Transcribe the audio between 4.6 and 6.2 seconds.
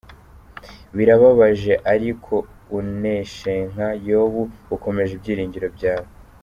ukomeze ibyiringiro byawe.